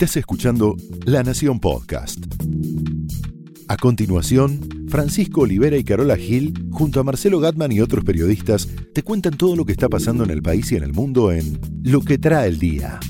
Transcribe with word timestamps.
Estás 0.00 0.18
escuchando 0.18 0.76
La 1.06 1.24
Nación 1.24 1.58
Podcast. 1.58 2.24
A 3.66 3.76
continuación, 3.76 4.86
Francisco 4.88 5.40
Olivera 5.40 5.76
y 5.76 5.82
Carola 5.82 6.16
Gil, 6.16 6.54
junto 6.70 7.00
a 7.00 7.02
Marcelo 7.02 7.40
Gatman 7.40 7.72
y 7.72 7.80
otros 7.80 8.04
periodistas, 8.04 8.68
te 8.94 9.02
cuentan 9.02 9.36
todo 9.36 9.56
lo 9.56 9.64
que 9.64 9.72
está 9.72 9.88
pasando 9.88 10.22
en 10.22 10.30
el 10.30 10.40
país 10.40 10.70
y 10.70 10.76
en 10.76 10.84
el 10.84 10.92
mundo 10.92 11.32
en 11.32 11.58
Lo 11.82 12.00
que 12.02 12.16
trae 12.16 12.46
el 12.46 12.60
día. 12.60 13.00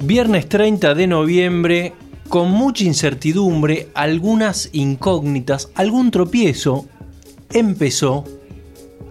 Viernes 0.00 0.48
30 0.48 0.96
de 0.96 1.06
noviembre, 1.06 1.92
con 2.28 2.50
mucha 2.50 2.82
incertidumbre, 2.82 3.90
algunas 3.94 4.70
incógnitas, 4.72 5.70
algún 5.76 6.10
tropiezo, 6.10 6.88
empezó 7.52 8.24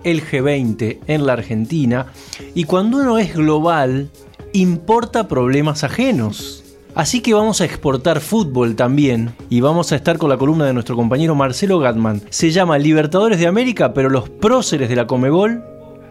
el 0.03 0.23
G20 0.23 0.99
en 1.07 1.25
la 1.25 1.33
Argentina 1.33 2.07
y 2.55 2.65
cuando 2.65 2.97
uno 2.97 3.17
es 3.17 3.35
global, 3.35 4.09
importa 4.53 5.27
problemas 5.27 5.83
ajenos. 5.83 6.63
Así 6.93 7.21
que 7.21 7.33
vamos 7.33 7.61
a 7.61 7.65
exportar 7.65 8.19
fútbol 8.19 8.75
también 8.75 9.33
y 9.49 9.61
vamos 9.61 9.91
a 9.91 9.95
estar 9.95 10.17
con 10.17 10.29
la 10.29 10.37
columna 10.37 10.65
de 10.65 10.73
nuestro 10.73 10.95
compañero 10.95 11.35
Marcelo 11.35 11.79
Gatman. 11.79 12.21
Se 12.29 12.51
llama 12.51 12.77
Libertadores 12.77 13.39
de 13.39 13.47
América, 13.47 13.93
pero 13.93 14.09
los 14.09 14.29
próceres 14.29 14.89
de 14.89 14.97
la 14.97 15.07
Comebol 15.07 15.63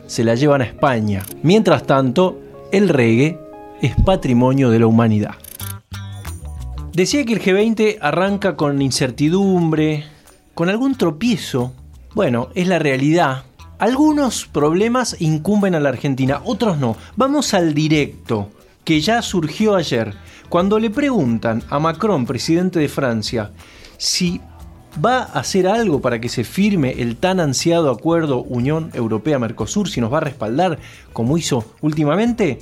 se 0.07 0.25
la 0.25 0.35
llevan 0.35 0.63
a 0.63 0.65
España. 0.65 1.23
Mientras 1.43 1.87
tanto, 1.87 2.41
el 2.73 2.89
reggae 2.89 3.39
es 3.83 3.95
patrimonio 4.05 4.71
de 4.71 4.79
la 4.79 4.87
humanidad. 4.87 5.35
Decía 6.93 7.25
que 7.25 7.35
el 7.35 7.43
G20 7.43 7.99
arranca 8.01 8.57
con 8.57 8.81
incertidumbre, 8.81 10.05
con 10.55 10.69
algún 10.69 10.97
tropiezo. 10.97 11.73
Bueno, 12.15 12.49
es 12.55 12.67
la 12.67 12.79
realidad. 12.79 13.45
Algunos 13.81 14.45
problemas 14.45 15.17
incumben 15.21 15.75
a 15.75 15.81
la 15.81 15.89
Argentina, 15.89 16.43
otros 16.45 16.77
no. 16.77 16.99
Vamos 17.17 17.55
al 17.55 17.73
directo, 17.73 18.51
que 18.85 19.01
ya 19.01 19.23
surgió 19.23 19.75
ayer. 19.75 20.15
Cuando 20.51 20.79
le 20.79 20.91
preguntan 20.91 21.63
a 21.71 21.79
Macron, 21.79 22.27
presidente 22.27 22.79
de 22.79 22.91
Francia, 22.91 23.53
si 23.97 24.39
va 25.03 25.21
a 25.21 25.41
hacer 25.41 25.67
algo 25.67 26.03
para 26.03 26.21
que 26.21 26.29
se 26.29 26.45
firme 26.45 26.91
el 26.99 27.17
tan 27.17 27.41
ansiado 27.41 27.91
acuerdo 27.91 28.43
Unión 28.43 28.91
Europea-Mercosur, 28.93 29.89
si 29.89 30.03
nos 30.03 30.13
va 30.13 30.19
a 30.19 30.29
respaldar 30.29 30.79
como 31.15 31.39
hizo 31.39 31.65
últimamente, 31.81 32.59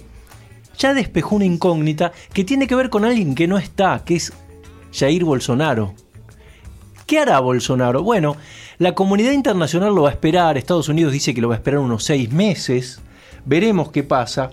ya 0.78 0.95
despejó 0.95 1.34
una 1.34 1.47
incógnita 1.47 2.12
que 2.33 2.45
tiene 2.45 2.69
que 2.69 2.77
ver 2.77 2.91
con 2.91 3.05
alguien 3.05 3.34
que 3.34 3.48
no 3.48 3.59
está, 3.59 4.05
que 4.05 4.15
es 4.15 4.33
Jair 4.93 5.25
Bolsonaro. 5.25 5.95
¿Qué 7.06 7.19
hará 7.19 7.41
Bolsonaro? 7.41 8.05
Bueno, 8.05 8.37
la 8.79 8.95
comunidad 8.95 9.33
internacional 9.33 9.95
lo 9.95 10.03
va 10.03 10.11
a 10.11 10.12
esperar, 10.12 10.57
Estados 10.57 10.89
Unidos 10.89 11.12
dice 11.12 11.34
que 11.34 11.41
lo 11.41 11.48
va 11.48 11.55
a 11.55 11.59
esperar 11.59 11.81
unos 11.81 12.05
seis 12.05 12.31
meses, 12.31 13.01
veremos 13.45 13.91
qué 13.91 14.05
pasa. 14.05 14.51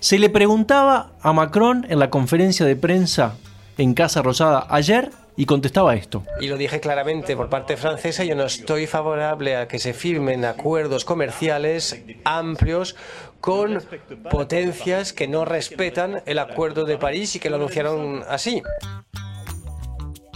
Se 0.00 0.18
le 0.18 0.30
preguntaba 0.30 1.10
a 1.20 1.32
Macron 1.32 1.84
en 1.88 1.98
la 1.98 2.08
conferencia 2.08 2.64
de 2.64 2.76
prensa 2.76 3.34
en 3.76 3.94
Casa 3.94 4.22
Rosada 4.22 4.66
ayer 4.70 5.10
y 5.36 5.46
contestaba 5.46 5.94
esto. 5.94 6.24
Y 6.40 6.48
lo 6.48 6.56
dije 6.56 6.78
claramente 6.78 7.36
por 7.36 7.48
parte 7.48 7.76
francesa, 7.76 8.24
yo 8.24 8.36
no 8.36 8.44
estoy 8.44 8.86
favorable 8.86 9.56
a 9.56 9.66
que 9.66 9.78
se 9.78 9.92
firmen 9.92 10.44
acuerdos 10.44 11.04
comerciales 11.04 12.00
amplios 12.24 12.94
con 13.40 13.82
potencias 14.30 15.12
que 15.12 15.26
no 15.26 15.44
respetan 15.44 16.22
el 16.26 16.38
acuerdo 16.38 16.84
de 16.84 16.96
París 16.96 17.34
y 17.36 17.40
que 17.40 17.50
lo 17.50 17.56
anunciaron 17.56 18.24
así. 18.28 18.62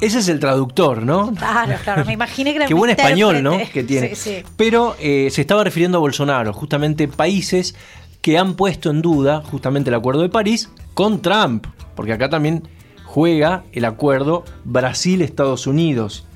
Ese 0.03 0.19
es 0.19 0.29
el 0.29 0.41
traductor, 0.41 1.05
¿no? 1.05 1.33
Claro, 1.33 1.75
claro, 1.85 2.05
me 2.05 2.15
imaginé 2.15 2.51
que 2.51 2.57
era 2.57 2.67
Qué 2.69 2.75
buen 2.75 2.91
español, 2.91 3.41
¿no? 3.41 3.57
Que 3.73 3.85
tiene. 3.85 4.17
Sí, 4.17 4.17
sí. 4.17 4.45
Pero 4.57 4.97
eh, 4.99 5.29
se 5.31 5.41
estaba 5.41 5.63
refiriendo 5.63 5.99
a 5.99 6.01
Bolsonaro, 6.01 6.53
justamente 6.53 7.07
países 7.07 7.77
que 8.21 8.37
han 8.37 8.55
puesto 8.55 8.91
en 8.91 9.01
duda 9.01 9.45
justamente 9.49 9.91
el 9.91 9.95
acuerdo 9.95 10.23
de 10.23 10.29
París 10.29 10.71
con 10.95 11.23
Trump, 11.23 11.69
porque 11.95 12.13
acá 12.13 12.29
también 12.29 12.65
juega 13.05 13.63
el 13.71 13.85
acuerdo 13.85 14.43
Brasil-Estados 14.65 15.69
Unidos. 15.69 16.27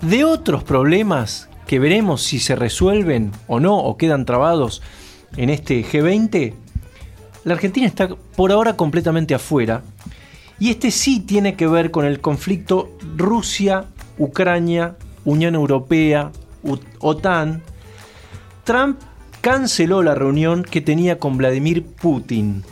De 0.00 0.24
otros 0.24 0.64
problemas 0.64 1.48
que 1.68 1.78
veremos 1.78 2.22
si 2.22 2.40
se 2.40 2.56
resuelven 2.56 3.30
o 3.46 3.60
no, 3.60 3.78
o 3.78 3.96
quedan 3.96 4.24
trabados 4.24 4.82
en 5.36 5.50
este 5.50 5.84
G20, 5.84 6.54
la 7.44 7.54
Argentina 7.54 7.86
está 7.86 8.08
por 8.34 8.50
ahora 8.50 8.74
completamente 8.74 9.32
afuera. 9.32 9.82
Y 10.60 10.70
este 10.70 10.90
sí 10.90 11.20
tiene 11.20 11.56
que 11.56 11.66
ver 11.66 11.90
con 11.90 12.04
el 12.04 12.20
conflicto 12.20 12.90
Rusia, 13.16 13.86
Ucrania, 14.18 14.94
Unión 15.24 15.54
Europea, 15.54 16.30
OTAN. 17.00 17.62
Trump 18.64 19.00
canceló 19.40 20.02
la 20.02 20.14
reunión 20.14 20.62
que 20.62 20.82
tenía 20.82 21.18
con 21.18 21.38
Vladimir 21.38 21.84
Putin. 21.84 22.62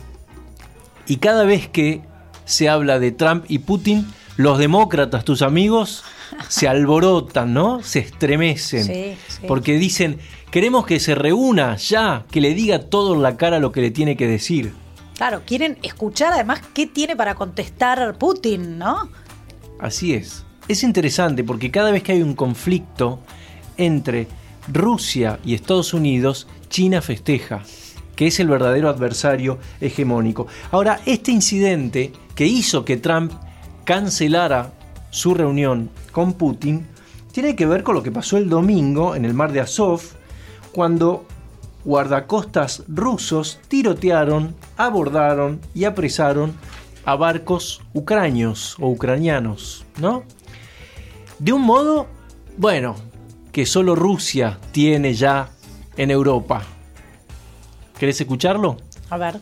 Y 1.07 1.17
cada 1.17 1.43
vez 1.43 1.67
que 1.67 2.01
se 2.45 2.69
habla 2.69 2.99
de 2.99 3.11
Trump 3.11 3.45
y 3.47 3.59
Putin, 3.59 4.05
los 4.37 4.59
demócratas, 4.59 5.25
tus 5.25 5.41
amigos, 5.41 6.03
se 6.47 6.67
alborotan, 6.67 7.53
¿no? 7.55 7.81
Se 7.81 7.99
estremecen. 7.99 8.85
Sí, 8.85 9.17
sí. 9.27 9.45
Porque 9.47 9.79
dicen, 9.79 10.19
queremos 10.51 10.85
que 10.85 10.99
se 10.99 11.15
reúna 11.15 11.75
ya, 11.77 12.25
que 12.29 12.39
le 12.39 12.53
diga 12.53 12.79
todo 12.83 13.15
en 13.15 13.23
la 13.23 13.35
cara 13.35 13.57
lo 13.57 13.71
que 13.71 13.81
le 13.81 13.89
tiene 13.89 14.15
que 14.15 14.27
decir. 14.27 14.73
Claro, 15.19 15.41
quieren 15.45 15.77
escuchar 15.83 16.31
además 16.31 16.61
qué 16.73 16.87
tiene 16.87 17.13
para 17.13 17.35
contestar 17.35 18.17
Putin, 18.17 18.77
¿no? 18.77 19.09
Así 19.77 20.13
es. 20.13 20.45
Es 20.69 20.81
interesante 20.81 21.43
porque 21.43 21.71
cada 21.71 21.91
vez 21.91 22.03
que 22.03 22.13
hay 22.13 22.21
un 22.21 22.35
conflicto 22.35 23.19
entre 23.75 24.27
Rusia 24.71 25.37
y 25.43 25.55
Estados 25.55 25.93
Unidos, 25.93 26.47
China 26.69 27.01
festeja, 27.01 27.63
que 28.15 28.27
es 28.27 28.39
el 28.39 28.47
verdadero 28.47 28.87
adversario 28.87 29.59
hegemónico. 29.81 30.47
Ahora, 30.71 31.01
este 31.05 31.31
incidente 31.31 32.13
que 32.33 32.45
hizo 32.45 32.85
que 32.85 32.95
Trump 32.95 33.33
cancelara 33.83 34.71
su 35.09 35.33
reunión 35.33 35.89
con 36.13 36.31
Putin, 36.31 36.87
tiene 37.33 37.57
que 37.57 37.65
ver 37.65 37.83
con 37.83 37.95
lo 37.95 38.03
que 38.03 38.11
pasó 38.13 38.37
el 38.37 38.47
domingo 38.47 39.17
en 39.17 39.25
el 39.25 39.33
mar 39.33 39.51
de 39.51 39.59
Azov, 39.59 40.01
cuando 40.71 41.25
guardacostas 41.83 42.83
rusos 42.87 43.59
tirotearon, 43.67 44.55
abordaron 44.77 45.61
y 45.73 45.85
apresaron 45.85 46.53
a 47.05 47.15
barcos 47.15 47.81
ucranios 47.93 48.75
o 48.79 48.89
ucranianos, 48.89 49.85
¿no? 49.97 50.23
De 51.39 51.53
un 51.53 51.61
modo, 51.61 52.07
bueno, 52.57 52.95
que 53.51 53.65
solo 53.65 53.95
Rusia 53.95 54.59
tiene 54.71 55.13
ya 55.13 55.49
en 55.97 56.11
Europa. 56.11 56.63
¿Querés 57.97 58.21
escucharlo? 58.21 58.77
A 59.09 59.17
ver. 59.17 59.39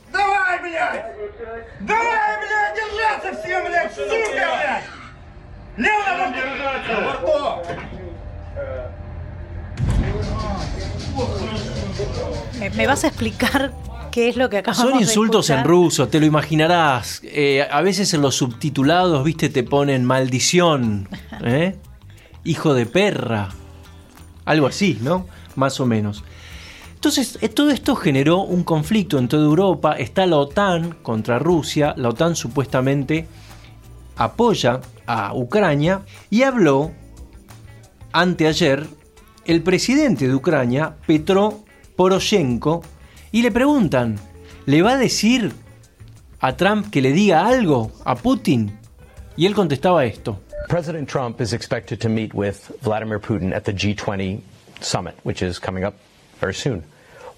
¿Me, 12.59 12.69
me 12.71 12.87
vas 12.87 13.03
a 13.03 13.07
explicar 13.07 13.73
qué 14.11 14.29
es 14.29 14.35
lo 14.35 14.49
que 14.49 14.57
acabamos 14.57 14.89
Son 14.89 14.97
de 14.97 15.03
insultos 15.03 15.49
en 15.51 15.63
ruso, 15.63 16.07
te 16.07 16.19
lo 16.19 16.25
imaginarás. 16.25 17.21
Eh, 17.23 17.67
a 17.69 17.81
veces 17.81 18.13
en 18.15 18.21
los 18.21 18.35
subtitulados, 18.35 19.23
viste, 19.23 19.49
te 19.49 19.63
ponen 19.63 20.05
maldición, 20.05 21.07
¿eh? 21.43 21.75
hijo 22.43 22.73
de 22.73 22.87
perra, 22.87 23.49
algo 24.45 24.65
así, 24.65 24.97
¿no? 25.01 25.27
Más 25.55 25.79
o 25.79 25.85
menos. 25.85 26.23
Entonces, 26.95 27.37
eh, 27.41 27.49
todo 27.49 27.69
esto 27.69 27.95
generó 27.95 28.39
un 28.39 28.63
conflicto 28.63 29.19
en 29.19 29.27
toda 29.27 29.45
Europa. 29.45 29.93
Está 29.93 30.25
la 30.25 30.37
OTAN 30.37 30.97
contra 31.03 31.37
Rusia. 31.37 31.93
La 31.95 32.09
OTAN 32.09 32.35
supuestamente 32.35 33.27
apoya 34.15 34.81
a 35.05 35.31
Ucrania 35.35 36.01
y 36.31 36.41
habló 36.41 36.91
anteayer 38.13 38.87
el 39.45 39.61
presidente 39.61 40.27
de 40.27 40.33
Ucrania, 40.33 40.95
Petro 41.05 41.66
Poroshenko, 41.97 42.83
y 43.31 43.41
le 43.41 43.51
preguntan, 43.51 44.17
¿le 44.67 44.81
va 44.81 44.93
a 44.93 44.97
decir 44.97 45.51
a 46.39 46.55
Trump 46.55 46.91
que 46.91 47.01
le 47.01 47.11
diga 47.11 47.47
algo 47.47 47.91
a 48.05 48.15
Putin? 48.15 48.71
Y 49.35 49.47
él 49.47 49.53
contestaba 49.53 50.05
esto. 50.05 50.39
President 50.69 51.09
Trump 51.09 51.41
is 51.41 51.53
expected 51.53 51.99
to 51.99 52.07
meet 52.07 52.33
with 52.33 52.71
Vladimir 52.81 53.19
Putin 53.19 53.53
at 53.53 53.63
the 53.63 53.73
G20 53.73 54.41
summit, 54.79 55.15
which 55.23 55.41
is 55.41 55.59
coming 55.59 55.83
up 55.83 55.95
very 56.39 56.53
soon. 56.53 56.83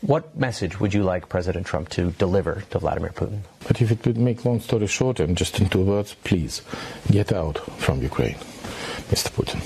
What 0.01 0.35
message 0.37 0.79
would 0.79 0.93
you 0.93 1.03
like 1.03 1.29
President 1.29 1.65
Trump 1.65 1.89
to 1.89 2.11
deliver 2.11 2.63
to 2.71 2.79
Vladimir 2.79 3.11
Putin? 3.11 3.41
But 3.67 3.81
if 3.81 3.91
it 3.91 4.05
would 4.05 4.17
make 4.17 4.45
long 4.45 4.59
story 4.59 4.87
short, 4.87 5.19
and 5.19 5.37
just 5.37 5.59
in 5.59 5.69
two 5.69 5.83
words, 5.83 6.15
please 6.23 6.61
get 7.11 7.31
out 7.31 7.59
from 7.79 8.01
Ukraine, 8.01 8.37
Mr. 9.09 9.29
Putin. 9.31 9.61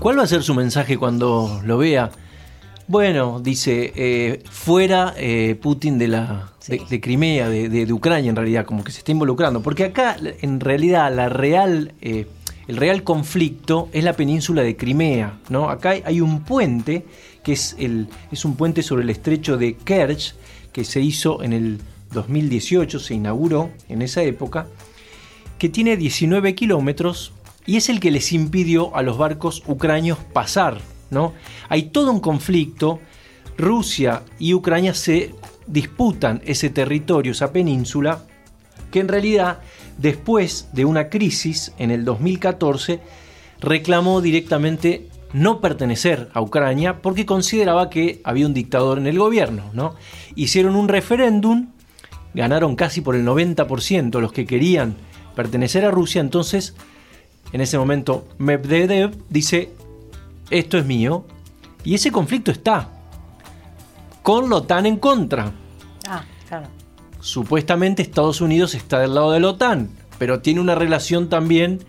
¿Cuál 0.00 0.18
va 0.18 0.22
a 0.22 0.26
ser 0.26 0.42
su 0.42 0.54
mensaje 0.54 0.98
cuando 0.98 1.60
lo 1.64 1.78
vea? 1.78 2.10
Bueno, 2.86 3.40
dice, 3.40 3.92
eh, 3.96 4.42
fuera 4.50 5.14
eh, 5.16 5.58
Putin 5.60 5.98
de 5.98 6.08
la 6.08 6.52
de, 6.68 6.82
de 6.88 7.00
Crimea, 7.00 7.48
de, 7.48 7.68
de- 7.70 7.86
de 7.86 7.92
Ucrania 7.92 8.28
en 8.30 8.36
realidad, 8.36 8.66
como 8.66 8.84
que 8.84 8.92
se 8.92 8.98
está 8.98 9.12
involucrando. 9.12 9.62
Porque 9.62 9.84
acá, 9.84 10.16
en 10.42 10.60
realidad, 10.60 11.14
la 11.14 11.28
real, 11.30 11.94
eh, 12.02 12.26
el 12.68 12.76
real 12.76 13.02
conflicto 13.02 13.88
es 13.92 14.04
la 14.04 14.12
península 14.12 14.62
de 14.62 14.76
Crimea. 14.76 15.38
¿no? 15.48 15.70
Acá 15.70 15.90
hay, 15.90 16.02
hay 16.04 16.20
un 16.20 16.42
puente, 16.44 17.06
que 17.42 17.52
es, 17.54 17.74
el, 17.78 18.08
es 18.30 18.44
un 18.44 18.54
puente 18.56 18.82
sobre 18.82 19.02
el 19.04 19.10
estrecho 19.10 19.56
de 19.56 19.76
Kerch, 19.76 20.34
que 20.72 20.84
se 20.84 21.00
hizo 21.00 21.42
en 21.42 21.52
el 21.54 21.78
2018, 22.12 22.98
se 22.98 23.14
inauguró 23.14 23.70
en 23.88 24.02
esa 24.02 24.22
época, 24.22 24.66
que 25.58 25.68
tiene 25.70 25.96
19 25.96 26.54
kilómetros 26.54 27.32
y 27.64 27.76
es 27.76 27.88
el 27.88 27.98
que 28.00 28.10
les 28.10 28.32
impidió 28.32 28.94
a 28.94 29.02
los 29.02 29.16
barcos 29.16 29.62
ucranios 29.66 30.18
pasar. 30.34 30.80
¿No? 31.10 31.34
Hay 31.68 31.84
todo 31.84 32.10
un 32.10 32.20
conflicto. 32.20 33.00
Rusia 33.56 34.22
y 34.38 34.52
Ucrania 34.52 34.94
se 34.94 35.32
disputan 35.66 36.42
ese 36.44 36.70
territorio, 36.70 37.32
esa 37.32 37.52
península, 37.52 38.24
que 38.90 39.00
en 39.00 39.08
realidad 39.08 39.60
después 39.98 40.68
de 40.72 40.84
una 40.84 41.08
crisis 41.08 41.72
en 41.78 41.90
el 41.90 42.04
2014 42.04 43.00
reclamó 43.60 44.20
directamente 44.20 45.08
no 45.32 45.60
pertenecer 45.60 46.30
a 46.32 46.40
Ucrania 46.40 47.02
porque 47.02 47.26
consideraba 47.26 47.90
que 47.90 48.20
había 48.24 48.46
un 48.46 48.54
dictador 48.54 48.98
en 48.98 49.06
el 49.06 49.18
gobierno. 49.18 49.64
¿no? 49.72 49.94
Hicieron 50.36 50.76
un 50.76 50.88
referéndum, 50.88 51.68
ganaron 52.34 52.76
casi 52.76 53.00
por 53.00 53.16
el 53.16 53.26
90% 53.26 54.20
los 54.20 54.32
que 54.32 54.46
querían 54.46 54.96
pertenecer 55.34 55.84
a 55.84 55.90
Rusia, 55.90 56.20
entonces 56.20 56.74
en 57.52 57.60
ese 57.60 57.78
momento 57.78 58.28
Medvedev 58.38 59.16
dice, 59.28 59.70
esto 60.58 60.78
es 60.78 60.86
mío, 60.86 61.24
y 61.82 61.94
ese 61.94 62.12
conflicto 62.12 62.50
está, 62.50 62.88
con 64.22 64.48
la 64.48 64.56
OTAN 64.56 64.86
en 64.86 64.96
contra. 64.98 65.52
Ah, 66.08 66.24
claro. 66.48 66.68
Supuestamente 67.20 68.02
Estados 68.02 68.40
Unidos 68.40 68.74
está 68.74 69.00
del 69.00 69.14
lado 69.14 69.32
de 69.32 69.40
la 69.40 69.48
OTAN, 69.48 69.90
pero 70.18 70.40
tiene 70.40 70.60
una 70.60 70.74
relación 70.74 71.28
también 71.28 71.80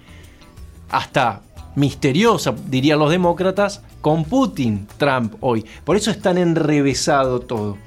hasta 0.89 1.41
misteriosa, 1.75 2.55
dirían 2.67 2.99
los 2.99 3.11
demócratas, 3.11 3.83
con 4.01 4.23
Putin, 4.23 4.87
Trump 4.97 5.35
hoy. 5.41 5.63
Por 5.83 5.95
eso 5.95 6.09
es 6.09 6.19
tan 6.19 6.37
enrevesado 6.37 7.41
todo. 7.41 7.77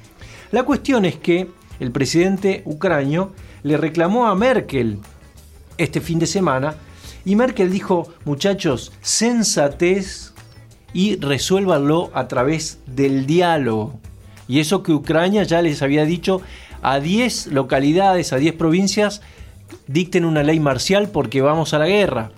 La 0.51 0.63
cuestión 0.63 1.05
es 1.05 1.17
que 1.17 1.49
el 1.79 1.91
presidente 1.91 2.61
ucranio 2.65 3.33
le 3.63 3.77
reclamó 3.77 4.27
a 4.27 4.35
Merkel 4.35 4.99
este 5.77 5.99
fin 6.01 6.19
de 6.19 6.27
semana 6.27 6.75
y 7.25 7.35
Merkel 7.35 7.71
dijo, 7.71 8.07
muchachos, 8.25 8.91
sensatez 9.01 10.33
y 10.93 11.15
resuélvanlo 11.17 12.11
a 12.13 12.27
través 12.27 12.79
del 12.85 13.25
diálogo. 13.25 13.99
Y 14.47 14.59
eso 14.59 14.83
que 14.83 14.93
Ucrania 14.93 15.43
ya 15.43 15.61
les 15.61 15.81
había 15.81 16.05
dicho 16.05 16.41
a 16.81 16.99
10 16.99 17.47
localidades, 17.47 18.33
a 18.33 18.37
10 18.37 18.55
provincias, 18.55 19.21
dicten 19.87 20.25
una 20.25 20.43
ley 20.43 20.59
marcial 20.59 21.09
porque 21.09 21.41
vamos 21.41 21.73
a 21.73 21.79
la 21.79 21.87
guerra. 21.87 22.31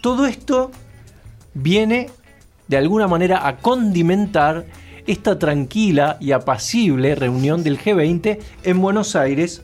Todo 0.00 0.26
esto 0.26 0.70
viene 1.54 2.10
de 2.68 2.76
alguna 2.76 3.06
manera 3.06 3.46
a 3.46 3.58
condimentar 3.58 4.64
esta 5.06 5.38
tranquila 5.38 6.16
y 6.20 6.32
apacible 6.32 7.14
reunión 7.14 7.62
del 7.62 7.78
G20 7.78 8.38
en 8.62 8.80
Buenos 8.80 9.16
Aires 9.16 9.62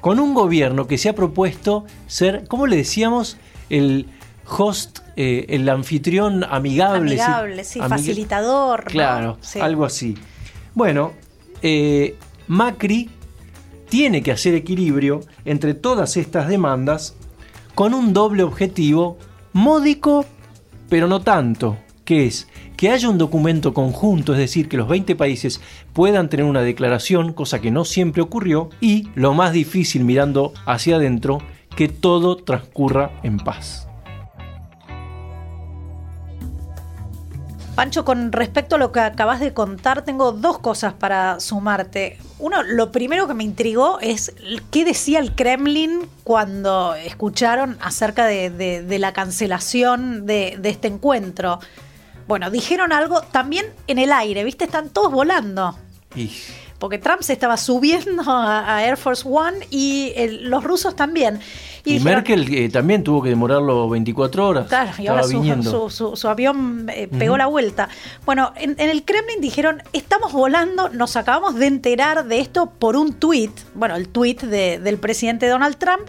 con 0.00 0.20
un 0.20 0.34
gobierno 0.34 0.86
que 0.86 0.98
se 0.98 1.08
ha 1.08 1.14
propuesto 1.14 1.84
ser, 2.06 2.46
¿cómo 2.48 2.66
le 2.66 2.76
decíamos? 2.76 3.36
El 3.68 4.06
host, 4.48 5.00
eh, 5.16 5.46
el 5.48 5.68
anfitrión 5.68 6.44
amigable. 6.44 7.12
Amigable, 7.12 7.64
sí, 7.64 7.80
facilitador. 7.80 8.84
¿no? 8.84 8.90
Claro, 8.90 9.38
Sí. 9.40 9.60
algo 9.60 9.84
así. 9.84 10.16
Bueno, 10.74 11.12
eh, 11.62 12.16
Macri 12.46 13.10
tiene 13.88 14.22
que 14.22 14.32
hacer 14.32 14.54
equilibrio 14.54 15.20
entre 15.44 15.74
todas 15.74 16.16
estas 16.16 16.48
demandas 16.48 17.14
con 17.74 17.94
un 17.94 18.12
doble 18.12 18.42
objetivo 18.42 19.18
módico, 19.52 20.24
pero 20.88 21.06
no 21.08 21.20
tanto, 21.20 21.78
que 22.04 22.26
es 22.26 22.48
que 22.76 22.90
haya 22.90 23.08
un 23.08 23.18
documento 23.18 23.74
conjunto, 23.74 24.32
es 24.34 24.38
decir, 24.38 24.68
que 24.68 24.76
los 24.76 24.88
20 24.88 25.16
países 25.16 25.60
puedan 25.92 26.28
tener 26.28 26.46
una 26.46 26.62
declaración, 26.62 27.32
cosa 27.32 27.60
que 27.60 27.72
no 27.72 27.84
siempre 27.84 28.22
ocurrió, 28.22 28.70
y 28.80 29.08
lo 29.16 29.34
más 29.34 29.52
difícil 29.52 30.04
mirando 30.04 30.52
hacia 30.64 30.96
adentro, 30.96 31.38
que 31.74 31.88
todo 31.88 32.36
transcurra 32.36 33.10
en 33.24 33.38
paz. 33.38 33.87
Pancho, 37.78 38.04
con 38.04 38.32
respecto 38.32 38.74
a 38.74 38.78
lo 38.78 38.90
que 38.90 38.98
acabas 38.98 39.38
de 39.38 39.54
contar, 39.54 40.02
tengo 40.02 40.32
dos 40.32 40.58
cosas 40.58 40.94
para 40.94 41.38
sumarte. 41.38 42.18
Uno, 42.40 42.64
lo 42.64 42.90
primero 42.90 43.28
que 43.28 43.34
me 43.34 43.44
intrigó 43.44 44.00
es 44.00 44.34
qué 44.72 44.84
decía 44.84 45.20
el 45.20 45.36
Kremlin 45.36 46.08
cuando 46.24 46.96
escucharon 46.96 47.78
acerca 47.80 48.26
de, 48.26 48.84
la 48.98 49.12
cancelación 49.12 50.26
de, 50.26 50.58
este 50.64 50.88
encuentro. 50.88 51.60
Bueno, 52.26 52.50
dijeron 52.50 52.92
algo 52.92 53.20
también 53.20 53.66
en 53.86 53.98
el 53.98 54.10
aire, 54.10 54.42
¿viste? 54.42 54.64
Están 54.64 54.88
todos 54.90 55.12
volando. 55.12 55.78
Porque 56.78 56.98
Trump 56.98 57.22
se 57.22 57.32
estaba 57.32 57.56
subiendo 57.56 58.22
a, 58.26 58.76
a 58.76 58.84
Air 58.84 58.96
Force 58.96 59.24
One 59.28 59.66
y 59.70 60.12
el- 60.14 60.48
los 60.48 60.62
rusos 60.62 60.94
también. 60.94 61.40
Y, 61.84 61.94
dijeron- 61.94 62.04
Merkel 62.16 62.54
eh, 62.54 62.68
también 62.68 63.02
tuvo 63.02 63.22
que 63.22 63.30
demorarlo 63.30 63.88
24 63.88 64.46
horas. 64.46 64.68
Claro, 64.68 64.90
y 64.98 65.06
ahora 65.08 65.22
su, 65.90 66.16
su- 66.16 66.28
avión 66.28 66.86
eh, 66.94 67.08
pegó 67.08 67.36
la 67.36 67.46
vuelta. 67.46 67.88
Bueno, 68.26 68.52
en, 68.56 68.76
en 68.78 68.90
el 68.90 69.04
Kremlin 69.04 69.40
dijeron, 69.40 69.82
estamos 69.92 70.32
volando, 70.32 70.88
nos 70.90 71.16
acabamos 71.16 71.54
de 71.56 71.66
enterar 71.66 72.26
de 72.26 72.40
esto 72.40 72.70
por 72.78 72.96
un 72.96 73.14
tuit, 73.14 73.50
bueno, 73.74 73.96
el 73.96 74.08
tuit 74.08 74.42
de- 74.42 74.78
del 74.78 74.98
presidente 74.98 75.48
Donald 75.48 75.76
Trump, 75.78 76.02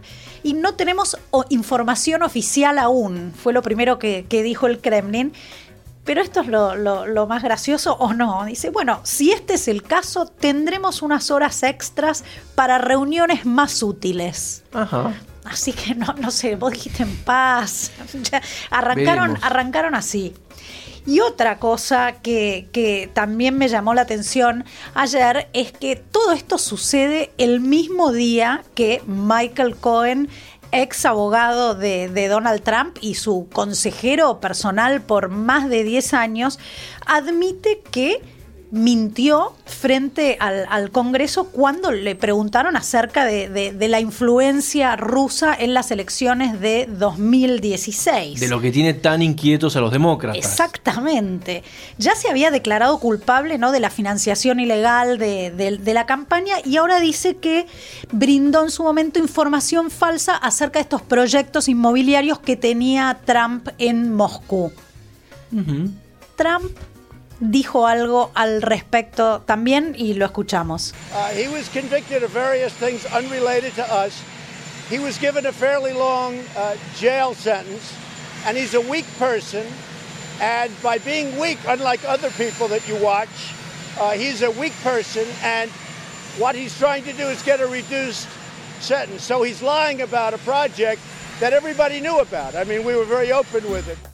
y 0.43 0.53
no 0.53 0.73
tenemos 0.75 1.17
o- 1.31 1.45
información 1.49 2.21
oficial 2.23 2.77
aún, 2.77 3.33
fue 3.35 3.53
lo 3.53 3.61
primero 3.61 3.97
que, 3.99 4.25
que 4.29 4.43
dijo 4.43 4.67
el 4.67 4.79
Kremlin. 4.79 5.33
Pero 6.05 6.21
esto 6.21 6.41
es 6.41 6.47
lo, 6.47 6.75
lo- 6.75 7.05
lo 7.05 7.27
más 7.27 7.43
gracioso 7.43 7.93
o 7.95 8.13
no. 8.13 8.45
Dice, 8.45 8.69
bueno, 8.71 8.99
si 9.03 9.31
este 9.31 9.55
es 9.55 9.67
el 9.67 9.83
caso, 9.83 10.25
tendremos 10.25 11.01
unas 11.01 11.29
horas 11.29 11.61
extras 11.63 12.23
para 12.55 12.77
reuniones 12.79 13.45
más 13.45 13.83
útiles. 13.83 14.63
Ajá. 14.73 15.13
Así 15.45 15.71
que 15.73 15.95
no, 15.95 16.13
no 16.19 16.31
sé, 16.31 16.55
vos 16.55 16.71
dijiste 16.73 17.03
en 17.03 17.15
paz. 17.17 17.91
Ya, 18.31 18.41
arrancaron, 18.71 19.27
Veremos. 19.33 19.43
arrancaron 19.43 19.95
así. 19.95 20.33
Y 21.05 21.21
otra 21.21 21.59
cosa 21.59 22.13
que, 22.21 22.67
que 22.71 23.09
también 23.13 23.57
me 23.57 23.67
llamó 23.69 23.93
la 23.93 24.01
atención 24.01 24.65
ayer 24.93 25.47
es 25.53 25.71
que 25.71 25.95
todo 25.95 26.33
esto 26.33 26.57
sucede 26.57 27.31
el 27.37 27.61
mismo 27.61 28.11
día 28.11 28.63
que 28.75 29.01
Michael 29.07 29.75
Cohen, 29.77 30.29
ex 30.71 31.05
abogado 31.05 31.75
de, 31.75 32.27
Donald 32.27 32.61
Trump 32.63 32.97
y 33.01 33.15
su 33.15 33.47
consejero 33.51 34.39
personal 34.39 35.01
por 35.01 35.29
más 35.29 35.69
de 35.69 35.83
10 35.83 36.13
años, 36.13 36.59
admite 37.05 37.81
que 37.91 38.21
mintió 38.71 39.53
frente 39.65 40.37
al, 40.39 40.65
al 40.69 40.91
Congreso 40.91 41.45
cuando 41.49 41.91
le 41.91 42.15
preguntaron 42.15 42.75
acerca 42.77 43.25
de, 43.25 43.49
de- 43.49 43.71
de 43.73 43.87
la 43.87 43.99
influencia 43.99 44.95
rusa 44.95 45.55
en 45.57 45.73
las 45.73 45.89
elecciones 45.89 46.59
de 46.59 46.87
2016. 46.87 48.39
De 48.39 48.47
lo 48.47 48.61
que 48.61 48.71
tiene 48.71 48.93
tan 48.93 49.21
inquietos 49.21 49.75
a 49.75 49.81
los 49.81 49.91
demócratas. 49.91 50.37
Exactamente. 50.37 51.63
Ya 51.97 52.13
se 52.15 52.29
había 52.29 52.51
declarado 52.51 52.99
culpable 52.99 53.57
¿no? 53.57 53.71
de 53.71 53.79
la 53.79 53.89
financiación 53.89 54.59
ilegal 54.59 55.17
de, 55.17 55.81
la 55.93 56.05
campaña 56.05 56.55
y 56.63 56.77
ahora 56.77 56.99
dice 56.99 57.37
que 57.37 57.65
brindó 58.11 58.63
en 58.63 58.69
su 58.69 58.83
momento 58.83 59.17
información 59.19 59.89
falsa 59.89 60.35
acerca 60.35 60.77
de 60.77 60.83
estos 60.83 61.01
proyectos 61.01 61.67
inmobiliarios 61.67 62.39
que 62.39 62.55
tenía 62.55 63.17
Trump 63.25 63.69
en 63.79 64.13
Moscú. 64.13 64.71
Trump 66.35 66.71
dijo 67.39 67.87
algo 67.87 68.31
al 68.35 68.61
respecto 68.61 69.41
también 69.41 69.95
y 69.97 70.13
lo 70.13 70.25
escuchamos. 70.25 70.93
Uh, 71.13 71.29
he 71.29 71.47
was 71.47 71.69
convicted 71.69 72.23
of 72.23 72.31
various 72.31 72.73
things 72.73 73.05
unrelated 73.05 73.73
to 73.75 73.83
us. 73.83 74.21
He 74.89 74.99
was 74.99 75.17
given 75.19 75.45
a 75.45 75.51
fairly 75.51 75.93
long 75.93 76.39
uh, 76.57 76.75
jail 76.97 77.33
sentence, 77.33 77.93
and 78.45 78.57
he's 78.57 78.73
a 78.73 78.81
weak 78.81 79.05
person. 79.17 79.65
And 80.41 80.71
by 80.81 80.97
being 80.99 81.37
weak, 81.37 81.59
unlike 81.67 82.03
other 82.05 82.31
people 82.31 82.67
that 82.69 82.87
you 82.87 82.95
watch, 82.95 83.53
uh, 83.99 84.11
he's 84.11 84.41
a 84.41 84.51
weak 84.51 84.73
person, 84.81 85.25
and 85.43 85.69
what 86.39 86.55
he's 86.55 86.77
trying 86.77 87.03
to 87.03 87.13
do 87.13 87.27
is 87.27 87.43
get 87.43 87.59
a 87.59 87.67
reduced 87.67 88.27
sentence. 88.79 89.23
So 89.23 89.43
he's 89.43 89.61
lying 89.61 90.01
about 90.01 90.33
a 90.33 90.37
project 90.39 91.01
that 91.39 91.53
everybody 91.53 91.99
knew 91.99 92.19
about. 92.19 92.55
I 92.55 92.63
mean, 92.63 92.83
we 92.83 92.95
were 92.95 93.05
very 93.05 93.31
open 93.31 93.69
with 93.69 93.87
it. 93.87 94.08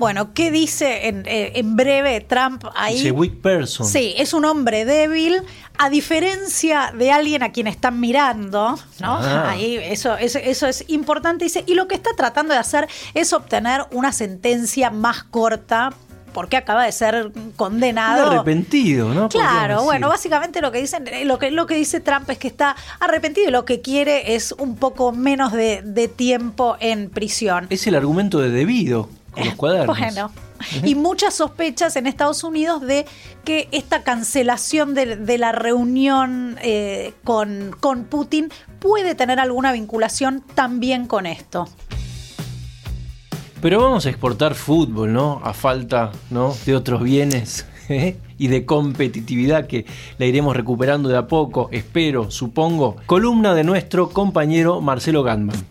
Bueno, 0.00 0.32
¿qué 0.32 0.50
dice 0.50 1.08
en, 1.08 1.24
eh, 1.26 1.52
en 1.56 1.76
breve 1.76 2.22
Trump 2.22 2.64
ahí? 2.74 2.94
Dice 2.94 3.10
weak 3.12 3.42
person. 3.42 3.86
Sí, 3.86 4.14
es 4.16 4.32
un 4.32 4.46
hombre 4.46 4.86
débil, 4.86 5.42
a 5.76 5.90
diferencia 5.90 6.90
de 6.96 7.12
alguien 7.12 7.42
a 7.42 7.52
quien 7.52 7.66
están 7.66 8.00
mirando, 8.00 8.78
¿no? 8.98 9.18
Ah. 9.18 9.50
Ahí 9.50 9.76
eso, 9.76 10.16
eso, 10.16 10.38
eso 10.38 10.66
es 10.66 10.86
importante. 10.88 11.44
Dice, 11.44 11.64
y 11.66 11.74
lo 11.74 11.86
que 11.86 11.96
está 11.96 12.10
tratando 12.16 12.54
de 12.54 12.60
hacer 12.60 12.88
es 13.12 13.34
obtener 13.34 13.82
una 13.90 14.10
sentencia 14.12 14.90
más 14.90 15.22
corta, 15.22 15.92
porque 16.32 16.56
acaba 16.56 16.84
de 16.86 16.92
ser 16.92 17.32
Un 17.34 17.52
condenado. 17.52 18.30
arrepentido, 18.30 19.12
¿no? 19.12 19.28
Claro, 19.28 19.82
bueno, 19.82 20.08
básicamente 20.08 20.62
lo 20.62 20.72
que 20.72 20.80
dicen, 20.80 21.08
eh, 21.08 21.26
lo 21.26 21.38
que, 21.38 21.50
lo 21.50 21.66
que 21.66 21.74
dice 21.74 22.00
Trump 22.00 22.30
es 22.30 22.38
que 22.38 22.48
está 22.48 22.74
arrepentido 23.00 23.48
y 23.48 23.50
lo 23.50 23.66
que 23.66 23.82
quiere 23.82 24.34
es 24.34 24.52
un 24.52 24.76
poco 24.76 25.12
menos 25.12 25.52
de, 25.52 25.82
de 25.82 26.08
tiempo 26.08 26.76
en 26.80 27.10
prisión. 27.10 27.66
Es 27.68 27.86
el 27.86 27.96
argumento 27.96 28.38
de 28.38 28.48
debido. 28.48 29.10
Con 29.30 29.44
los 29.44 29.54
cuadernos. 29.54 29.98
Bueno, 29.98 30.30
y 30.84 30.94
muchas 30.94 31.34
sospechas 31.34 31.96
en 31.96 32.06
Estados 32.06 32.44
Unidos 32.44 32.82
de 32.82 33.06
que 33.44 33.68
esta 33.72 34.02
cancelación 34.02 34.94
de, 34.94 35.16
de 35.16 35.38
la 35.38 35.52
reunión 35.52 36.58
eh, 36.62 37.14
con, 37.24 37.74
con 37.80 38.04
Putin 38.04 38.50
puede 38.78 39.14
tener 39.14 39.40
alguna 39.40 39.72
vinculación 39.72 40.42
también 40.54 41.06
con 41.06 41.26
esto. 41.26 41.68
Pero 43.60 43.82
vamos 43.82 44.06
a 44.06 44.08
exportar 44.10 44.54
fútbol, 44.54 45.12
¿no? 45.12 45.40
A 45.44 45.52
falta 45.52 46.12
¿no? 46.30 46.54
de 46.64 46.74
otros 46.74 47.02
bienes 47.02 47.66
¿eh? 47.90 48.16
y 48.38 48.48
de 48.48 48.64
competitividad 48.64 49.66
que 49.66 49.84
la 50.18 50.24
iremos 50.24 50.56
recuperando 50.56 51.10
de 51.10 51.18
a 51.18 51.26
poco, 51.26 51.68
espero, 51.70 52.30
supongo. 52.30 52.96
Columna 53.04 53.54
de 53.54 53.64
nuestro 53.64 54.10
compañero 54.10 54.80
Marcelo 54.80 55.22
Gandman. 55.22 55.62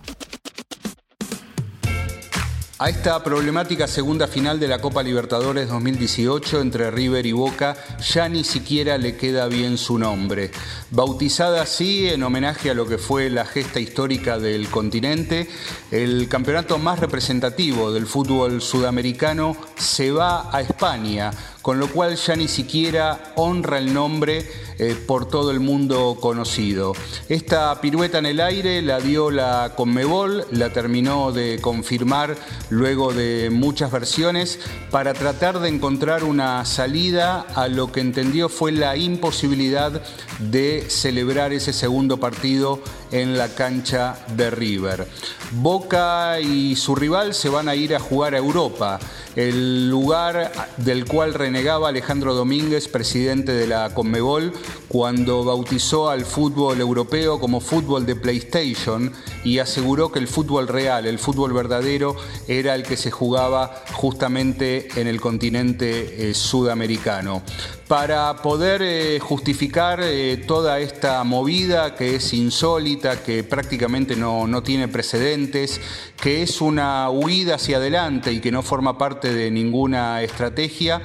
A 2.82 2.88
esta 2.88 3.22
problemática 3.22 3.88
segunda 3.88 4.26
final 4.26 4.58
de 4.58 4.70
la 4.70 4.80
Copa 4.80 5.04
Libertadores 5.04 5.68
2018 5.68 6.62
entre 6.62 6.90
River 6.90 7.26
y 7.26 7.34
Boca 7.34 7.76
ya 8.00 8.30
ni 8.30 8.46
siquiera 8.46 8.98
le 8.98 9.18
queda 9.18 9.48
bien 9.48 9.78
su 9.78 10.00
nombre. 10.00 10.52
Bautizada 10.90 11.62
así 11.62 12.08
en 12.08 12.24
homenaje 12.24 12.70
a 12.70 12.74
lo 12.74 12.88
que 12.88 12.98
fue 12.98 13.30
la 13.30 13.44
gesta 13.44 13.82
histórica 13.82 14.40
del 14.40 14.70
continente, 14.70 15.50
el 15.92 16.30
campeonato 16.30 16.78
más 16.78 17.00
representativo 17.00 17.92
del 17.92 18.08
fútbol 18.08 18.62
sudamericano 18.62 19.58
se 19.76 20.12
va 20.12 20.50
a 20.50 20.62
España, 20.62 21.32
con 21.62 21.80
lo 21.80 21.88
cual 21.88 22.16
ya 22.16 22.36
ni 22.36 22.48
siquiera 22.48 23.34
honra 23.36 23.78
el 23.78 23.94
nombre 23.94 24.46
eh, 24.78 24.96
por 25.08 25.28
todo 25.28 25.52
el 25.52 25.60
mundo 25.60 26.18
conocido. 26.22 26.94
Esta 27.28 27.82
pirueta 27.82 28.20
en 28.20 28.28
el 28.28 28.40
aire 28.40 28.82
la 28.82 29.00
dio 29.00 29.30
la 29.30 29.74
Conmebol, 29.76 30.46
la 30.52 30.72
terminó 30.72 31.32
de 31.32 31.60
confirmar 31.62 32.38
luego 32.70 33.14
de 33.14 33.50
muchas 33.52 33.92
versiones 33.92 34.60
para 34.90 35.14
tratar 35.14 35.60
de 35.60 35.70
encontrar 35.70 36.24
una 36.24 36.64
salida 36.64 37.42
a 37.42 37.68
lo 37.68 37.92
que 37.92 38.00
entendió 38.00 38.48
fue 38.48 38.72
la 38.72 38.96
imposibilidad 38.96 40.02
de 40.40 40.86
celebrar 40.90 41.52
ese 41.52 41.74
segundo 41.74 42.18
partido 42.18 42.82
en 43.12 43.38
la 43.38 43.50
cancha 43.50 44.18
de 44.36 44.50
River. 44.50 45.08
Boca 45.52 46.40
y 46.40 46.76
su 46.76 46.96
rival 46.96 47.34
se 47.34 47.50
van 47.50 47.70
a 47.70 47.76
ir 47.76 47.96
a 47.96 48.00
jugar 48.00 48.36
a 48.36 48.38
Europa, 48.38 49.00
el 49.36 49.90
lugar 49.90 50.52
del 50.78 51.06
cual 51.06 51.34
renegaba 51.34 51.90
Alejandro 51.90 52.34
Domínguez, 52.34 52.88
presidente 52.88 53.52
de 53.52 53.68
la 53.68 53.94
Conmebol, 53.94 54.54
cuando 54.88 55.44
bautizó 55.44 56.10
al 56.10 56.26
fútbol 56.26 56.82
europeo 56.82 57.40
como 57.40 57.62
fútbol 57.62 58.06
de 58.06 58.16
PlayStation 58.16 59.12
y 59.44 59.60
aseguró 59.60 60.12
que 60.12 60.20
el 60.20 60.28
fútbol 60.28 60.68
real, 60.68 61.06
el 61.06 61.20
fútbol 61.20 61.54
verdadero, 61.54 62.16
era 62.48 62.76
el 62.76 62.84
que 62.84 62.98
se 62.98 63.12
jugaba 63.12 63.84
justamente 63.94 64.88
en 64.96 65.08
el 65.08 65.22
continente 65.22 66.30
eh, 66.30 66.34
sudamericano. 66.34 67.42
Para 67.88 68.36
poder 68.44 68.82
eh, 68.84 69.20
justificar 69.20 70.00
eh, 70.04 70.38
toda 70.46 70.80
esta 70.80 71.24
movida 71.24 71.96
que 71.96 72.16
es 72.16 72.34
insólita, 72.34 72.99
que 73.24 73.44
prácticamente 73.44 74.16
no, 74.16 74.48
no 74.48 74.64
tiene 74.64 74.88
precedentes, 74.88 75.80
que 76.22 76.42
es 76.42 76.62
una 76.62 77.10
huida 77.10 77.56
hacia 77.56 77.78
adelante 77.78 78.32
y 78.32 78.40
que 78.40 78.52
no 78.52 78.62
forma 78.62 78.98
parte 78.98 79.34
de 79.34 79.52
ninguna 79.52 80.22
estrategia, 80.22 81.02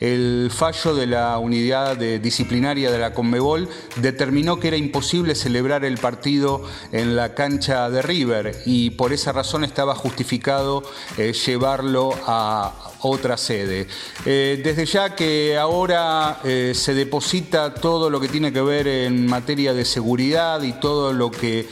el 0.00 0.50
fallo 0.54 0.94
de 0.94 1.06
la 1.06 1.38
unidad 1.38 1.96
disciplinaria 1.96 2.90
de 2.90 2.98
la 2.98 3.14
Conmebol 3.14 3.68
determinó 3.96 4.60
que 4.60 4.68
era 4.68 4.76
imposible 4.76 5.34
celebrar 5.34 5.84
el 5.84 5.98
partido 5.98 6.62
en 6.92 7.16
la 7.16 7.34
cancha 7.34 7.88
de 7.90 8.02
River 8.02 8.62
y 8.66 8.90
por 8.90 9.12
esa 9.12 9.32
razón 9.32 9.64
estaba 9.64 9.94
justificado 9.94 10.82
eh, 11.16 11.32
llevarlo 11.32 12.14
a 12.26 12.72
otra 13.00 13.36
sede. 13.36 13.86
Eh, 14.24 14.60
desde 14.62 14.86
ya 14.86 15.14
que 15.14 15.56
ahora 15.56 16.40
eh, 16.44 16.72
se 16.74 16.94
deposita 16.94 17.74
todo 17.74 18.10
lo 18.10 18.20
que 18.20 18.28
tiene 18.28 18.52
que 18.52 18.60
ver 18.60 18.88
en 18.88 19.26
materia 19.26 19.72
de 19.72 19.84
seguridad 19.84 20.62
y 20.62 20.72
todo 20.72 21.12
lo 21.12 21.30
que 21.38 21.66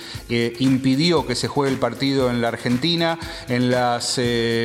impidió 0.61 1.27
que 1.27 1.35
se 1.35 1.49
juegue 1.49 1.73
el 1.73 1.79
partido 1.79 2.31
en 2.31 2.41
la 2.41 2.49
Argentina, 2.49 3.19
en 3.49 3.71
las 3.71 4.21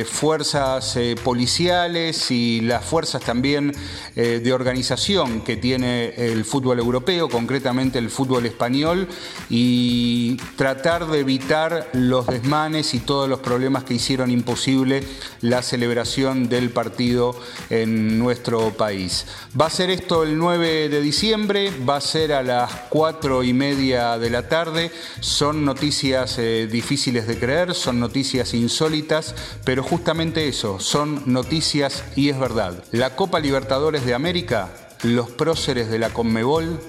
fuerzas 0.06 0.98
policiales 1.22 2.30
y 2.30 2.60
las 2.62 2.84
fuerzas 2.84 3.22
también 3.22 3.72
de 4.14 4.52
organización 4.52 5.42
que 5.42 5.56
tiene 5.56 6.14
el 6.16 6.44
fútbol 6.44 6.78
europeo, 6.78 7.28
concretamente 7.28 7.98
el 7.98 8.10
fútbol 8.10 8.46
español, 8.46 9.08
y 9.50 10.36
tratar 10.56 11.06
de 11.08 11.20
evitar 11.20 11.90
los 11.92 12.26
desmanes 12.26 12.94
y 12.94 13.00
todos 13.00 13.28
los 13.28 13.40
problemas 13.40 13.84
que 13.84 13.94
hicieron 13.94 14.30
imposible 14.30 15.02
la 15.40 15.62
celebración 15.62 16.48
del 16.48 16.70
partido 16.70 17.34
en 17.70 18.18
nuestro 18.18 18.70
país. 18.70 19.26
Va 19.60 19.66
a 19.66 19.70
ser 19.70 19.90
esto 19.90 20.22
el 20.22 20.38
9 20.38 20.88
de 20.88 21.00
diciembre, 21.00 21.72
va 21.88 21.96
a 21.96 22.00
ser 22.00 22.32
a 22.32 22.42
las 22.42 22.70
4 22.90 23.42
y 23.42 23.52
media 23.52 24.18
de 24.18 24.30
la 24.30 24.48
tarde. 24.48 24.91
Son 25.20 25.64
noticias 25.64 26.38
eh, 26.38 26.68
difíciles 26.70 27.26
de 27.26 27.38
creer, 27.38 27.74
son 27.74 28.00
noticias 28.00 28.54
insólitas, 28.54 29.34
pero 29.64 29.82
justamente 29.82 30.48
eso, 30.48 30.80
son 30.80 31.22
noticias 31.26 32.04
y 32.16 32.28
es 32.28 32.38
verdad. 32.38 32.84
La 32.92 33.16
Copa 33.16 33.40
Libertadores 33.40 34.04
de 34.04 34.14
América 34.14 34.70
los 35.02 35.30
próceres 35.30 35.90
de 35.90 35.98
la 35.98 36.10
Conmebol 36.10 36.80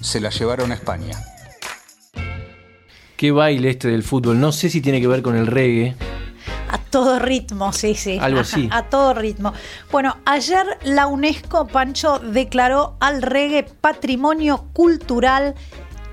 se 0.00 0.20
la 0.20 0.30
llevaron 0.30 0.72
a 0.72 0.74
España. 0.74 1.16
Qué 3.16 3.30
baile 3.30 3.70
este 3.70 3.88
del 3.88 4.02
fútbol. 4.02 4.40
No 4.40 4.50
sé 4.50 4.68
si 4.70 4.80
tiene 4.80 5.00
que 5.00 5.06
ver 5.06 5.22
con 5.22 5.36
el 5.36 5.46
reggae. 5.46 5.94
A 6.68 6.78
todo 6.78 7.20
ritmo, 7.20 7.72
sí, 7.72 7.94
sí. 7.94 8.18
Algo 8.20 8.40
así. 8.40 8.68
A, 8.72 8.88
todo 8.90 9.14
ritmo. 9.14 9.52
Bueno, 9.92 10.16
ayer 10.24 10.66
la 10.82 11.06
UNESCO, 11.06 11.68
Pancho, 11.68 12.18
declaró 12.18 12.96
al 12.98 13.22
reggae 13.22 13.62
patrimonio 13.62 14.66
cultural 14.72 15.54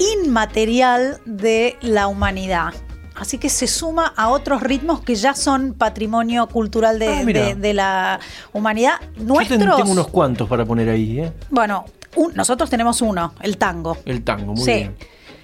inmaterial 0.02 1.20
de 1.26 1.78
la 1.82 2.08
humanidad. 2.08 2.74
Así 3.16 3.38
que 3.38 3.50
se 3.50 3.68
suma 3.68 4.14
a 4.16 4.30
otros 4.30 4.62
ritmos 4.64 5.02
que 5.02 5.16
ya 5.16 5.34
son 5.36 5.74
patrimonio 5.74 6.48
cultural 6.48 6.98
de, 6.98 7.08
Ah, 7.20 7.22
mira. 7.24 7.42
de- 7.48 7.56
de 7.56 7.74
la 7.74 8.20
humanidad. 8.54 8.94
Nuestros. 9.18 9.60
ten- 9.60 9.70
tengo 9.76 9.92
unos 9.92 10.08
cuantos 10.08 10.48
para 10.48 10.66
poner 10.66 10.90
ahí, 10.90 11.20
¿eh? 11.20 11.32
Bueno, 11.50 11.86
un- 12.16 12.34
nosotros 12.34 12.70
tenemos 12.70 13.02
uno, 13.02 13.34
el 13.42 13.58
tango. 13.58 13.98
El 14.06 14.24
tango, 14.24 14.54
muy 14.54 14.64
sí. 14.64 14.72
bien. 14.74 14.96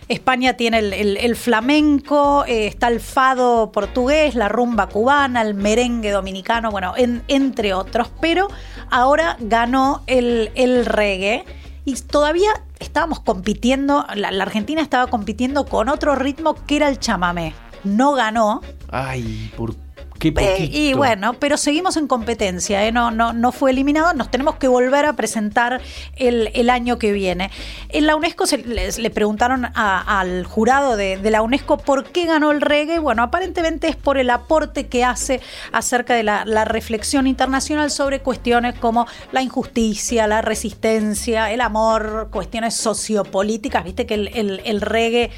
España 0.07 0.53
tiene 0.53 0.79
el, 0.79 0.93
el- 0.93 1.17
el 1.17 1.35
flamenco, 1.35 2.45
eh, 2.47 2.67
está 2.67 2.87
el 2.87 3.01
fado 3.01 3.73
portugués, 3.73 4.35
la 4.35 4.47
rumba 4.47 4.87
cubana, 4.87 5.41
el 5.41 5.53
merengue 5.53 6.11
dominicano, 6.11 6.71
bueno, 6.71 6.93
en- 6.95 7.23
entre 7.27 7.73
otros. 7.73 8.09
Pero 8.21 8.47
ahora 8.89 9.35
ganó 9.41 10.03
el, 10.07 10.49
el 10.55 10.85
reggae 10.85 11.43
y 11.83 11.93
todavía 11.95 12.49
estábamos 12.79 13.19
compitiendo, 13.19 14.05
la, 14.15 14.29
Argentina 14.29 14.81
estaba 14.81 15.07
compitiendo 15.07 15.65
con 15.65 15.89
otro 15.89 16.15
ritmo 16.15 16.55
que 16.65 16.77
era 16.77 16.89
el 16.89 16.99
chamamé. 16.99 17.53
No 17.83 18.13
ganó, 18.13 18.61
Ay, 18.89 19.51
por 19.55 19.75
qué 20.17 20.33
eh, 20.37 20.69
y 20.71 20.93
bueno, 20.93 21.33
pero 21.33 21.57
seguimos 21.57 21.97
en 21.97 22.07
competencia, 22.07 22.85
¿eh? 22.85 22.91
no, 22.91 23.11
no, 23.11 23.33
no 23.33 23.51
fue 23.51 23.71
eliminado, 23.71 24.13
nos 24.13 24.29
tenemos 24.31 24.55
que 24.55 24.67
volver 24.67 25.05
a 25.05 25.13
presentar 25.13 25.81
el, 26.15 26.49
el 26.53 26.69
año 26.69 26.97
que 26.97 27.11
viene. 27.11 27.51
En 27.89 28.05
la 28.07 28.15
UNESCO 28.15 28.45
se, 28.47 28.57
les- 28.59 28.97
le 28.97 29.09
preguntaron 29.09 29.65
a- 29.65 30.19
al 30.19 30.43
jurado 30.45 30.97
de, 30.97 31.17
de 31.17 31.31
la 31.31 31.41
UNESCO 31.41 31.77
por 31.77 32.05
qué 32.05 32.25
ganó 32.25 32.51
el 32.51 32.61
reggae. 32.61 32.99
Bueno, 32.99 33.23
aparentemente 33.23 33.87
es 33.87 33.95
por 33.95 34.17
el 34.17 34.29
aporte 34.29 34.87
que 34.87 35.03
hace 35.03 35.41
acerca 35.71 36.13
de 36.13 36.23
la, 36.23 36.45
la 36.45 36.65
reflexión 36.65 37.27
internacional 37.27 37.91
sobre 37.91 38.19
cuestiones 38.21 38.75
como 38.79 39.07
la 39.31 39.41
injusticia, 39.41 40.27
la 40.27 40.41
resistencia, 40.41 41.51
el 41.51 41.61
amor, 41.61 42.29
cuestiones 42.31 42.75
sociopolíticas. 42.75 43.83
Viste 43.83 44.05
que 44.05 44.13
el, 44.15 44.27
el- 44.29 44.61
el 44.65 44.81
reggae 44.81 45.31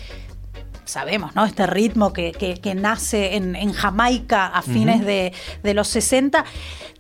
sabemos, 0.90 1.36
¿no? 1.36 1.46
Este 1.46 1.66
ritmo 1.68 2.12
que, 2.14 2.32
que- 2.32 2.56
que 2.56 2.76
nace 2.76 3.36
en, 3.36 3.56
en 3.56 3.72
Jamaica 3.74 4.48
a 4.48 4.62
fines 4.62 5.06
de, 5.06 5.32
de 5.64 5.74
los 5.74 5.88
60 5.88 6.44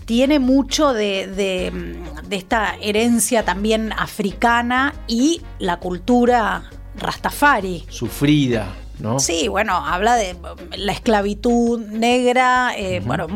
tiene 0.05 0.39
mucho 0.39 0.93
de, 0.93 1.27
de- 1.27 1.97
de 2.27 2.35
esta 2.35 2.75
herencia 2.81 3.43
también 3.45 3.91
africana 3.93 4.93
y 5.07 5.41
la 5.59 5.77
cultura 5.77 6.63
rastafari. 6.95 7.85
Sufrida, 7.89 8.73
¿no? 8.99 9.19
Sí, 9.19 9.47
bueno, 9.47 9.73
habla 9.75 10.15
de 10.15 10.35
la 10.77 10.91
esclavitud 10.91 11.79
negra, 11.87 12.71
eh, 12.77 13.01
bueno, 13.05 13.27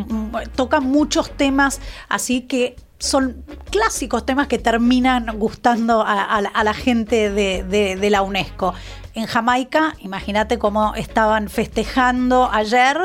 toca 0.56 0.80
muchos 0.80 1.32
temas 1.32 1.80
así 2.10 2.42
que 2.42 2.76
son 3.00 3.44
clásicos 3.70 4.26
temas 4.26 4.48
que 4.48 4.58
terminan 4.60 5.26
gustando 5.38 6.02
a, 6.02 6.24
a 6.24 6.42
la- 6.42 6.50
a 6.50 6.64
la 6.64 6.74
gente 6.74 7.30
de- 7.32 7.64
de 7.98 8.10
la 8.10 8.22
UNESCO. 8.22 8.74
En 9.16 9.28
Jamaica, 9.28 9.96
imagínate 10.00 10.58
cómo 10.58 10.96
estaban 10.96 11.48
festejando 11.48 12.50
ayer 12.52 12.98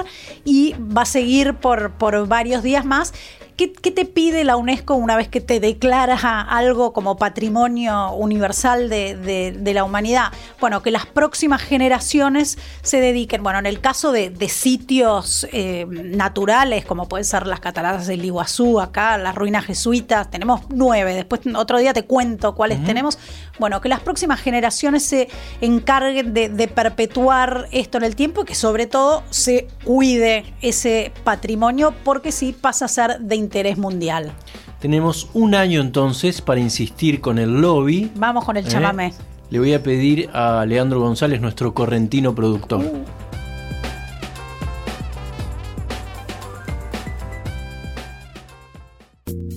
y 0.43 0.75
va 0.75 1.03
a 1.03 1.07
seguir 1.07 1.55
por, 1.55 1.93
por 1.93 2.27
varios 2.27 2.63
días 2.63 2.87
más. 2.87 3.13
¿Qué, 3.59 3.73
qué 3.73 3.91
te 3.91 4.07
pide 4.07 4.45
la 4.45 4.57
UNESCO 4.57 4.95
una 4.95 5.17
vez 5.17 5.29
que 5.29 5.43
te 5.43 5.61
declaras 5.61 6.21
algo 6.25 6.95
como 6.95 7.17
patrimonio 7.17 8.13
universal 8.13 8.89
de, 8.89 9.17
de- 9.17 9.53
de 9.53 9.75
la 9.75 9.85
humanidad? 9.85 10.33
Bueno, 10.61 10.81
que 10.83 10.91
las 10.91 11.05
próximas 11.05 11.61
generaciones 11.61 12.57
se 12.83 13.01
dediquen, 13.01 13.43
bueno, 13.43 13.59
en 13.59 13.67
el 13.67 13.81
caso 13.81 14.13
de, 14.13 14.31
de 14.31 14.49
sitios 14.49 15.47
eh, 15.53 15.85
naturales, 15.91 16.85
como 16.85 17.09
pueden 17.09 17.25
ser 17.25 17.47
las 17.47 17.61
cataratas 17.61 18.07
del 18.07 18.25
Iguazú, 18.25 18.81
acá, 18.81 19.19
las 19.19 19.35
ruinas 19.35 19.65
jesuitas, 19.67 20.31
tenemos 20.31 20.63
nueve, 20.71 21.13
después 21.15 21.41
otro 21.57 21.79
día 21.79 21.93
te 21.93 22.05
cuento 22.05 22.55
cuáles 22.55 22.83
tenemos. 22.85 23.19
Bueno, 23.59 23.81
que 23.81 23.89
las 23.89 24.01
próximas 24.01 24.41
generaciones 24.41 25.03
se 25.05 25.29
encarguen 25.61 26.33
de, 26.33 26.49
de 26.49 26.69
perpetuar 26.69 27.67
esto 27.73 27.99
en 27.99 28.05
el 28.05 28.15
tiempo 28.15 28.43
y 28.43 28.45
que 28.45 28.55
sobre 28.55 28.87
todo 28.87 29.25
se 29.31 29.67
cuide 29.85 30.55
ese 30.63 31.13
patrimonio 31.25 31.93
porque 32.05 32.31
sí 32.31 32.53
pasa 32.59 32.85
a 32.85 32.89
ser 32.89 33.19
de 33.21 33.35
interés 33.49 33.79
mundial. 33.79 34.33
Tenemos 34.79 35.31
un 35.33 35.55
año 35.55 35.81
entonces 35.81 36.43
para 36.43 36.61
insistir 36.61 37.23
con 37.23 37.39
el 37.39 37.63
lobby. 37.63 38.13
Vamos 38.15 38.45
con 38.45 38.59
el 38.59 38.67
¿eh? 38.67 38.69
chamamé. 38.69 39.15
Le 39.49 39.59
voy 39.59 39.73
a 39.73 39.83
pedir 39.83 40.29
a 40.35 40.67
Leandro 40.67 41.01
González, 41.01 41.41
nuestro 41.41 41.73
correntino 41.73 42.35
productor. 42.35 42.85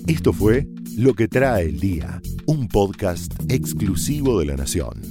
Esto 0.07 0.31
fue 0.31 0.67
Lo 0.97 1.13
que 1.13 1.27
trae 1.27 1.65
el 1.65 1.81
día, 1.81 2.21
un 2.45 2.69
podcast 2.69 3.33
exclusivo 3.49 4.39
de 4.39 4.45
La 4.45 4.55
Nación. 4.55 5.10